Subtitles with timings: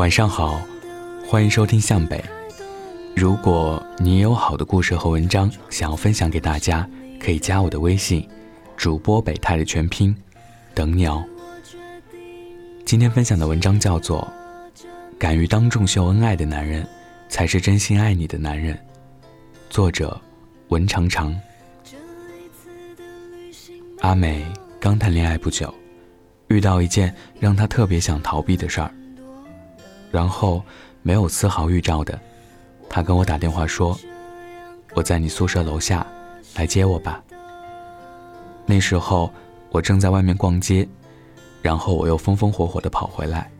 [0.00, 0.58] 晚上好，
[1.26, 2.24] 欢迎收听向北。
[3.14, 6.88] 如果你也有好的故事和文章想要分享给大家，
[7.22, 8.26] 可以加我的微信，
[8.78, 10.16] 主播北泰的全拼，
[10.72, 11.22] 等你哦。
[12.86, 14.26] 今天分享的文章叫做
[15.18, 16.88] 《敢于当众秀恩爱的男人，
[17.28, 18.74] 才是真心爱你的男人》，
[19.68, 20.18] 作者
[20.68, 21.38] 文长长。
[24.00, 24.42] 阿美
[24.80, 25.74] 刚谈恋爱不久，
[26.48, 28.90] 遇到一件让她特别想逃避的事儿。
[30.10, 30.62] 然后
[31.02, 32.18] 没有丝毫预兆的，
[32.88, 33.98] 他跟我打电话说
[34.94, 36.06] ：“我在你宿舍楼下，
[36.56, 37.22] 来接我吧。”
[38.66, 39.32] 那时候
[39.70, 40.86] 我正在外面逛街，
[41.62, 43.50] 然后我又风风火火的跑回来。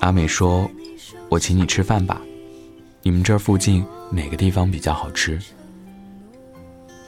[0.00, 0.68] 阿美说
[1.28, 2.20] ：“我请你吃饭吧，
[3.02, 5.40] 你们这儿附近哪个地方比较好吃？”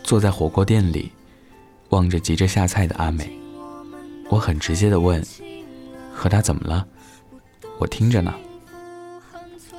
[0.03, 1.13] 坐在火锅店里，
[1.91, 3.31] 望着急着下菜的阿美，
[4.29, 5.25] 我很直接的问
[6.13, 6.87] ：“和他怎么了？”
[7.81, 8.33] 我听着呢。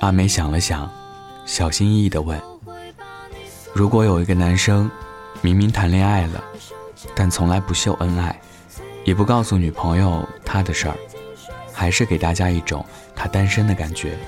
[0.00, 0.90] 阿美想了想，
[1.46, 2.38] 小心翼翼地问
[3.72, 4.90] ：“如果有一个男生，
[5.40, 6.42] 明明谈恋爱了，
[7.14, 8.36] 但从来不秀恩爱，
[9.04, 10.96] 也不告诉女朋友他的事儿，
[11.72, 14.18] 还是给大家一种他单身的感觉，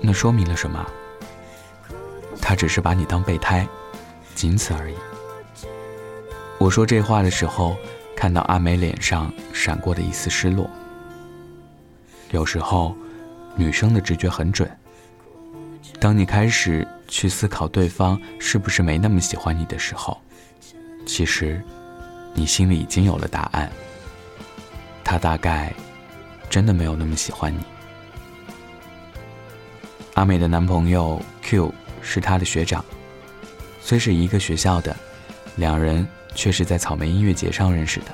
[0.00, 0.84] 那说明了什么？
[2.40, 3.68] 他只是把你当备胎，
[4.34, 4.94] 仅此而已。”
[6.56, 7.76] 我说这话的时候，
[8.16, 10.66] 看到阿美脸上闪过的一丝失落。
[12.32, 12.94] 有时候，
[13.54, 14.68] 女生的直觉很准。
[16.00, 20.20] 当你开始去思考对方是不是没那么喜欢你的时候，
[21.06, 21.62] 其实，
[22.34, 23.70] 你心里已经有了答案。
[25.04, 25.72] 他大概
[26.50, 27.60] 真的没有那么喜欢你。
[30.14, 32.84] 阿美的男朋友 Q 是她的学长，
[33.80, 34.94] 虽是一个学校的，
[35.54, 38.06] 两人却是在草莓音乐节上认识的。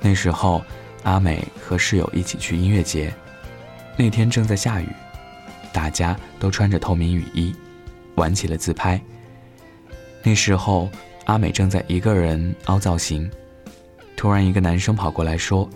[0.00, 0.62] 那时候。
[1.02, 3.12] 阿美和室友一起去音乐节，
[3.96, 4.88] 那天正在下雨，
[5.72, 7.54] 大家都穿着透明雨衣，
[8.16, 9.00] 玩起了自拍。
[10.22, 10.90] 那时候，
[11.24, 13.30] 阿美正在一个人凹造型，
[14.14, 15.68] 突然一个男生跑过来说：“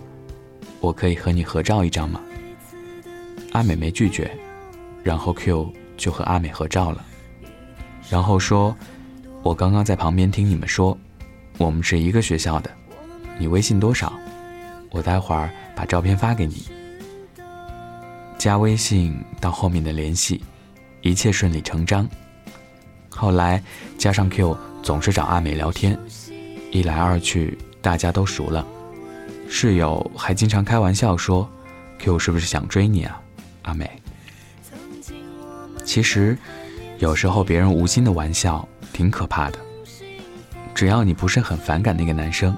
[0.79, 2.21] 我可以和你合照一张吗？”
[3.53, 4.29] 阿美没拒绝，
[5.03, 7.03] 然后 Q 就和阿美合照了，
[8.09, 8.75] 然后说
[9.41, 10.95] ：“我刚刚在旁边听你们说，
[11.57, 12.69] 我们是一个学校的，
[13.39, 14.13] 你微信多少？”
[14.95, 16.67] 我待会儿把照片发给你。
[18.37, 20.41] 加微信到后面的联系，
[21.01, 22.07] 一切顺理成章。
[23.09, 23.61] 后来
[23.97, 25.99] 加上 Q 总是找阿美聊天，
[26.71, 28.65] 一来二去大家都熟了。
[29.49, 31.49] 室友还经常开玩笑说
[31.99, 33.21] ：“Q 是不是想追你啊，
[33.63, 34.01] 阿美？”
[35.83, 36.37] 其实
[36.99, 39.59] 有时候别人无心的玩笑挺可怕的。
[40.73, 42.55] 只要你不是很反感那个男生，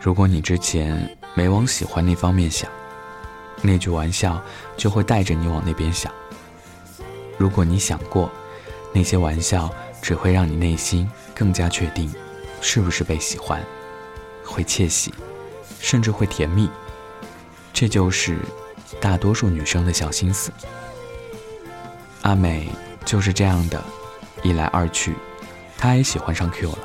[0.00, 1.16] 如果你之前。
[1.34, 2.70] 没往喜欢那方面想，
[3.60, 4.40] 那句玩笑
[4.76, 6.12] 就会带着你往那边想。
[7.36, 8.30] 如果你想过，
[8.92, 9.68] 那些玩笑
[10.00, 12.12] 只会让你内心更加确定
[12.60, 13.60] 是不是被喜欢，
[14.44, 15.12] 会窃喜，
[15.80, 16.70] 甚至会甜蜜。
[17.72, 18.38] 这就是
[19.00, 20.52] 大多数女生的小心思。
[22.22, 22.68] 阿美
[23.04, 23.82] 就是这样的，
[24.44, 25.14] 一来二去，
[25.76, 26.78] 她也喜欢上 Q 了。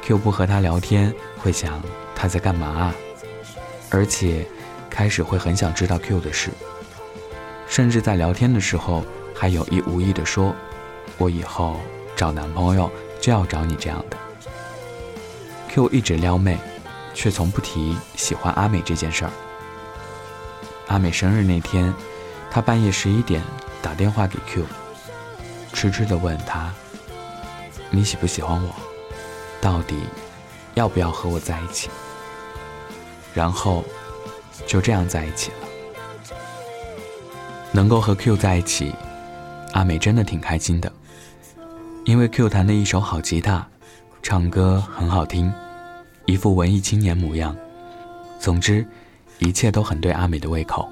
[0.00, 1.82] Q 不和她聊天，会想
[2.14, 2.94] 他在干嘛啊？
[3.90, 4.46] 而且，
[4.90, 6.50] 开始会很想知道 Q 的事，
[7.68, 9.04] 甚至在聊天的时候
[9.34, 10.54] 还有意无意的说
[11.18, 11.80] ：“我以后
[12.16, 14.16] 找男朋友就要找你这样的。
[15.68, 16.58] ”Q 一直撩妹，
[17.14, 19.30] 却从不提喜欢阿美这件事儿。
[20.88, 21.92] 阿美生日那天，
[22.50, 23.42] 他半夜十一点
[23.82, 24.64] 打电话给 Q，
[25.72, 26.72] 痴痴的问他
[27.90, 28.74] ：“你喜不喜欢我？
[29.60, 29.96] 到底
[30.74, 31.90] 要不要和我在一起？”
[33.36, 33.84] 然后，
[34.66, 35.68] 就这样在一起了。
[37.70, 38.94] 能够和 Q 在一起，
[39.74, 40.90] 阿美真的挺开心的，
[42.06, 43.68] 因为 Q 弹的一手好吉他，
[44.22, 45.52] 唱歌很好听，
[46.24, 47.54] 一副文艺青年模样。
[48.40, 48.86] 总之，
[49.38, 50.88] 一切都很对阿美的胃口。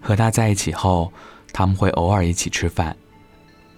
[0.00, 1.12] 和他在一起后，
[1.52, 2.96] 他们会偶尔一起吃饭，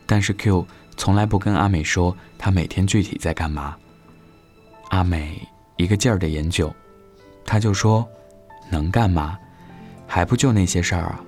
[0.04, 0.66] 但是 Q
[0.98, 3.74] 从来不跟阿美说他每天具体在干嘛。
[4.90, 5.48] 阿美。
[5.78, 6.70] 一个劲儿的研究，
[7.44, 8.06] 他就说
[8.70, 9.38] ：“能干嘛？
[10.06, 11.24] 还不就那些事儿啊？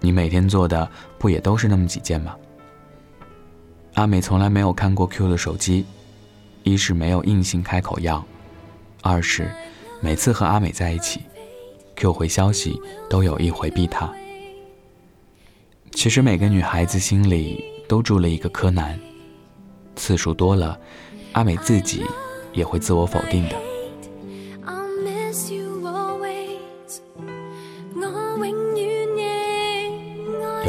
[0.00, 2.34] 你每天做的不也都是那么几件吗？”
[3.94, 5.84] 阿美从来没有看过 Q 的手机，
[6.62, 8.24] 一是没有硬性开口要，
[9.02, 9.50] 二是
[10.00, 11.20] 每次和阿美在一起
[11.96, 12.80] ，Q 回消息
[13.10, 14.10] 都有意回避他。
[15.90, 18.98] 其实每个女孩子心里都住了一个柯南，
[19.96, 20.78] 次数多了，
[21.32, 22.02] 阿美自己
[22.54, 23.71] 也会自我否定的。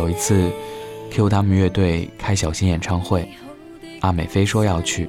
[0.03, 0.51] 有一次
[1.11, 3.25] ，Q 他们乐队开小型演唱会，
[4.01, 5.07] 阿美非说要去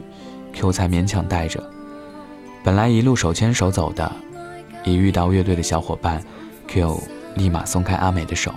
[0.53, 1.61] ，Q 才勉强带着。
[2.63, 4.11] 本来一路手牵手走的，
[4.85, 6.23] 一遇到乐队的小伙伴
[6.69, 7.03] ，Q
[7.35, 8.55] 立马松开阿美的手，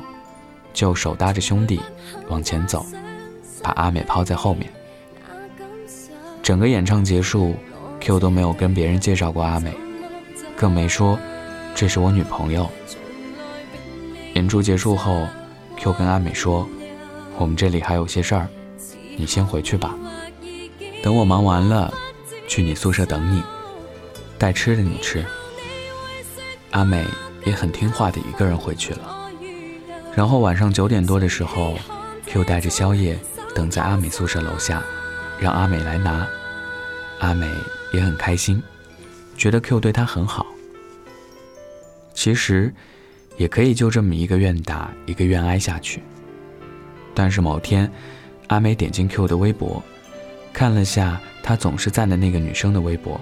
[0.76, 1.82] 就手搭着兄弟
[2.30, 2.86] 往前走，
[3.64, 4.72] 把阿美抛在后面。
[6.44, 7.56] 整个演唱结束
[8.00, 9.74] ，Q 都没有跟别人介绍过阿美，
[10.56, 11.18] 更没说
[11.74, 12.70] 这是我女朋友。
[14.36, 15.28] 演出结束后
[15.78, 16.68] ，Q 跟阿美说
[17.38, 18.48] ：“我们这里还有些事儿，
[19.16, 19.96] 你先回去吧。
[21.02, 21.94] 等我忙完了，
[22.48, 23.44] 去你宿舍等你。”
[24.38, 25.26] 带吃的你吃。
[26.72, 27.06] 阿美
[27.46, 29.18] 也很听话的一个人回去了。
[30.16, 31.78] 然后晚上九点多的时候
[32.26, 33.18] ，Q 带着宵夜
[33.56, 34.84] 等在阿美宿舍楼下，
[35.40, 36.28] 让阿美来拿。
[37.20, 37.48] 阿美
[37.94, 38.62] 也很开心，
[39.36, 40.46] 觉得 Q 对她很好。
[42.14, 42.74] 其实，
[43.38, 46.02] 也可以就这么一个愿打一个愿挨下去。
[47.14, 47.90] 但是某天，
[48.48, 49.82] 阿美点进 Q 的微博，
[50.52, 53.20] 看了下他总是赞的那个女生的微博。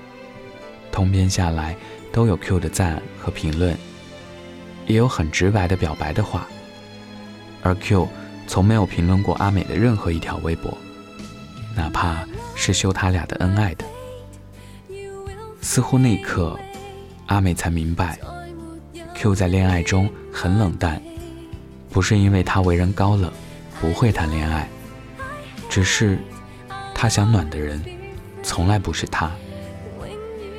[0.91, 1.75] 通篇下来
[2.11, 3.77] 都有 Q 的赞和评论，
[4.87, 6.47] 也有很直白的表白的话，
[7.61, 8.07] 而 Q
[8.47, 10.77] 从没有评论过阿美的任何一条微博，
[11.75, 12.25] 哪怕
[12.55, 13.85] 是秀他俩的恩爱的。
[15.61, 16.57] 似乎那一刻，
[17.25, 18.17] 阿美才明白
[19.15, 21.01] ，Q 在恋爱中很冷淡，
[21.89, 23.31] 不是因为他为人高冷，
[23.81, 24.69] 不会谈恋爱，
[25.69, 26.19] 只是
[26.93, 27.83] 他想暖的人，
[28.43, 29.31] 从来不是他。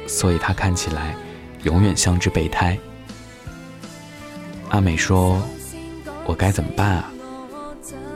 [0.08, 1.17] 所以他看起来
[1.64, 2.79] 永远像只备胎。
[4.69, 5.43] 阿美说
[6.26, 7.11] ：“我该怎么办啊？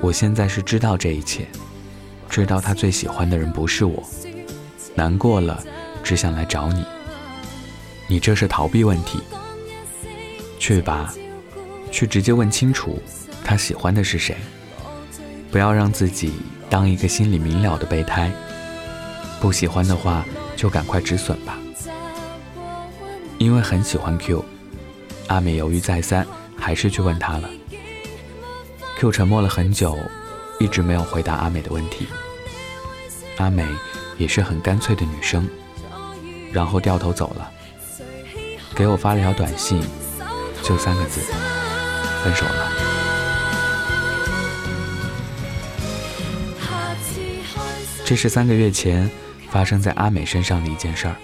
[0.00, 1.46] 我现在是知道这一切，
[2.28, 4.02] 知道他最喜欢的人不是我，
[4.94, 5.62] 难过了
[6.02, 6.84] 只想来找你。
[8.08, 9.20] 你这是逃避问题。
[10.60, 11.12] 去吧，
[11.90, 13.02] 去直接问清楚
[13.42, 14.36] 他喜欢的是谁，
[15.50, 16.34] 不要让自己
[16.68, 18.30] 当一个心里明了的备胎。
[19.40, 20.24] 不喜欢的话，
[20.54, 21.58] 就赶快止损吧。”
[23.38, 24.44] 因为很喜欢 Q，
[25.28, 26.26] 阿美犹豫再三，
[26.58, 27.48] 还是去问他了。
[28.98, 29.98] Q 沉默了很久，
[30.58, 32.06] 一直没有回答阿美的问题。
[33.38, 33.66] 阿美
[34.18, 35.48] 也是很干脆的女生，
[36.52, 37.50] 然后掉头走了，
[38.74, 39.82] 给我发了条短信，
[40.62, 41.20] 就三个字：
[42.22, 42.72] 分手了。
[48.04, 49.08] 这是三个月前
[49.50, 51.14] 发生在阿美身上的一件事儿。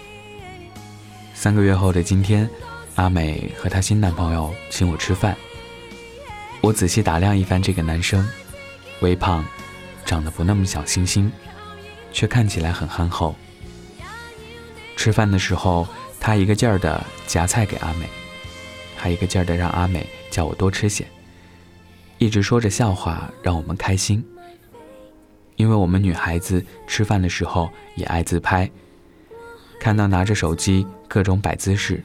[1.34, 2.48] 三个月后的今天，
[2.94, 5.36] 阿美和她新男朋友请我吃饭。
[6.60, 8.28] 我仔细打量一番这个男生，
[9.00, 9.44] 微胖，
[10.04, 11.30] 长得不那么小清新，
[12.12, 13.34] 却看起来很憨厚。
[14.96, 15.86] 吃饭的时候，
[16.18, 18.08] 他一个劲儿的夹菜给阿美，
[18.96, 21.06] 还一个劲儿的让阿美叫我多吃些，
[22.19, 24.25] 一直说着笑话让我们开心。
[25.56, 28.70] 因为我们女孩子吃饭的时候也爱自拍。
[29.78, 32.02] 看到拿着手机各种摆姿势，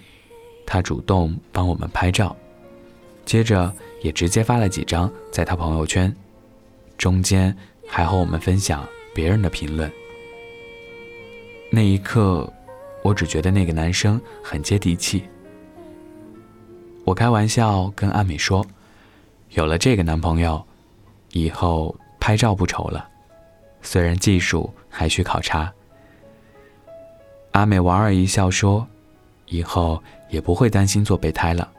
[0.65, 2.35] 他主动帮我们拍照，
[3.25, 6.13] 接着也直接发了几张在他朋友圈，
[6.97, 7.55] 中间
[7.87, 9.91] 还和我们分享别人的评论。
[11.69, 12.51] 那一刻，
[13.03, 15.23] 我只觉得那个男生很接地气。
[17.11, 18.65] 我开玩笑跟阿美说
[19.51, 20.65] ：“有了这个男朋友，
[21.33, 23.05] 以后拍照不愁了，
[23.81, 25.69] 虽然技术还需考察。”
[27.51, 28.87] 阿美莞尔一笑说
[29.47, 31.69] ：“以后也不会担心做备胎了，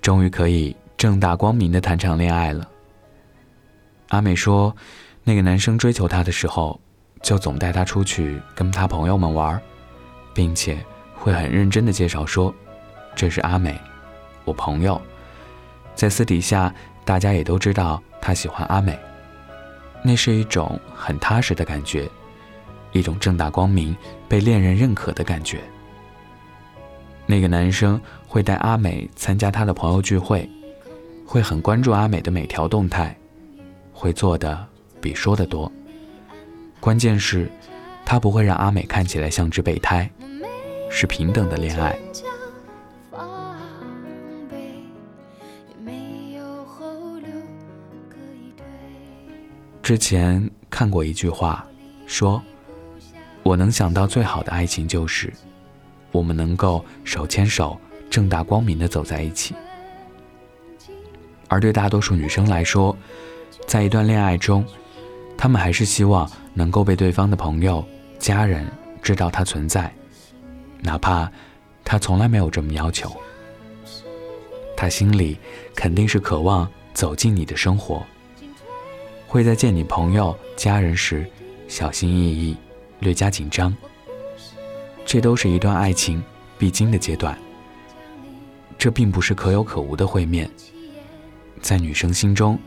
[0.00, 2.66] 终于可以正大光明的谈场恋爱了。”
[4.08, 4.74] 阿美说
[5.24, 6.80] ：“那个男生追求她的时候，
[7.20, 9.60] 就总带她出去跟他朋友们玩，
[10.32, 10.82] 并且
[11.14, 12.54] 会很认真的介绍说
[13.14, 13.78] ：‘这是阿美，
[14.48, 15.00] 我朋友。’
[15.94, 16.74] 在私底下，
[17.04, 18.98] 大家也都知道他喜欢阿美，
[20.02, 22.08] 那是一种很踏实的感觉。”
[22.92, 23.94] 一种正大光明、
[24.26, 25.60] 被恋人认可的感觉。
[27.26, 30.48] 那个男生会带阿美参加他的朋友聚会，
[31.26, 33.14] 会很关注阿美的每条动态，
[33.92, 34.66] 会做的
[35.02, 35.70] 比说的多。
[36.80, 37.50] 关键是，
[38.06, 40.10] 他不会让阿美看起来像只备胎，
[40.90, 41.94] 是平等的恋爱。
[49.88, 51.66] 之前看过一句话，
[52.06, 52.42] 说。
[53.42, 55.32] 我能想到最好的爱情就是，
[56.12, 57.80] 我们能够手牵手、
[58.10, 59.54] 正大光明的走在一起。
[61.48, 62.94] 而对大多数女生来说，
[63.66, 64.62] 在一段恋爱中，
[65.38, 67.82] 她们还是希望能够被对方的朋友、
[68.18, 69.90] 家人知道她存在，
[70.82, 71.32] 哪怕
[71.82, 73.10] 她从来没有这么要求。
[74.76, 75.38] 她心里
[75.74, 78.04] 肯定是渴望走进你的生活，
[79.28, 81.30] 会在见你朋友、家人时
[81.68, 82.56] 小心翼翼、
[83.00, 83.76] 略加紧张。
[85.04, 86.22] 这都是一段爱情
[86.56, 87.38] 必经的阶段。
[88.78, 90.50] 这并不是可有可无的会面，
[91.60, 92.58] 在女生心中，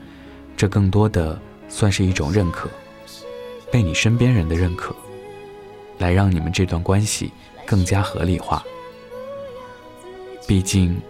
[0.55, 2.69] 这更多的算是一种认可，
[3.71, 4.95] 被你身边人的认可，
[5.97, 7.31] 来让你们这段关系
[7.65, 8.63] 更加合理化。
[10.47, 11.01] 毕竟，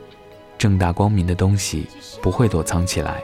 [0.58, 1.88] 正大光明的东西
[2.22, 3.22] 不会躲藏起来，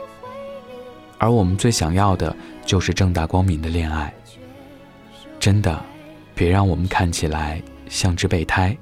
[1.18, 4.14] 而我们最想要的就是正大光明的恋爱。
[5.40, 5.84] 真的，
[6.36, 7.62] 别让我们看起来。
[7.90, 8.76] 像只备胎，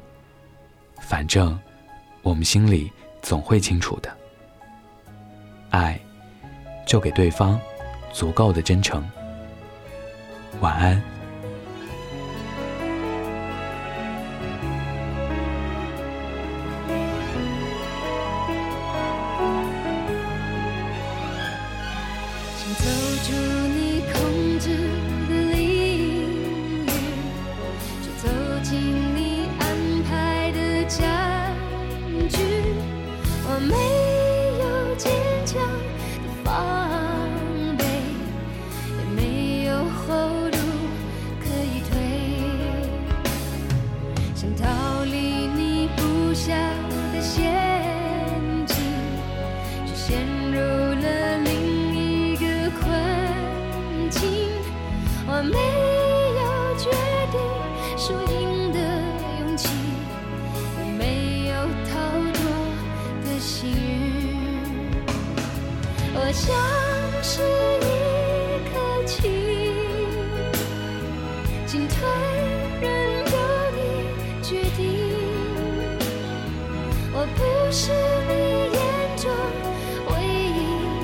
[1.00, 1.56] 反正
[2.24, 4.10] 我们心里总会清楚的。
[5.70, 6.00] 爱，
[6.88, 7.60] 就给对方
[8.12, 9.08] 足够的真诚。
[10.60, 11.14] 晚安。
[66.27, 66.50] 我像
[67.22, 67.39] 是
[67.82, 67.86] 一
[68.74, 68.74] 颗
[69.05, 69.13] 棋，
[71.67, 71.96] 进退
[72.82, 72.89] 任
[73.32, 73.36] 由
[73.75, 73.79] 你
[74.41, 74.82] 决定。
[77.13, 77.39] 我不
[77.72, 77.91] 是
[78.27, 78.34] 你
[78.74, 78.82] 眼
[79.15, 79.24] 中
[80.10, 80.12] 唯
[80.50, 80.60] 一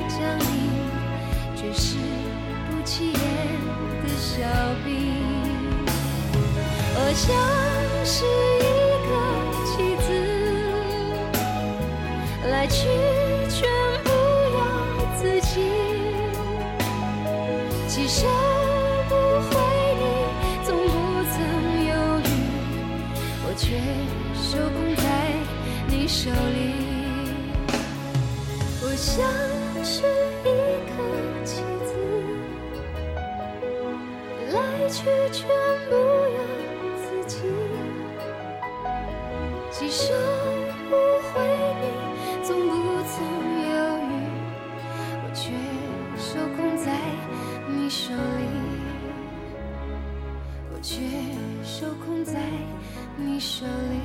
[0.09, 0.41] 将你，
[1.55, 1.85] 却是
[2.71, 3.21] 不起眼
[4.01, 4.41] 的小
[4.83, 4.89] 兵。
[6.95, 7.29] 我像
[8.03, 8.25] 是
[8.57, 8.59] 一
[9.05, 9.09] 个
[9.67, 10.09] 棋子，
[12.49, 13.10] 来去。
[24.51, 25.03] 受控在
[25.87, 26.35] 你手里。
[28.83, 29.23] 我像
[29.81, 30.03] 是
[30.43, 30.45] 一
[30.91, 30.91] 颗
[31.45, 31.89] 棋子，
[34.51, 35.47] 来去全
[35.87, 36.39] 不由
[36.99, 37.33] 自己。
[39.71, 40.11] 其实
[40.89, 40.91] 不
[41.31, 41.31] 回
[41.79, 41.85] 你，
[42.43, 42.69] 从不
[43.07, 43.13] 曾
[43.71, 43.71] 犹
[44.03, 44.11] 豫，
[45.23, 45.55] 我却
[46.17, 46.27] 受
[46.57, 46.91] 控在。
[47.69, 48.19] 你手里，
[50.73, 50.99] 我却
[51.63, 52.33] 受控在
[53.15, 54.00] 你手里，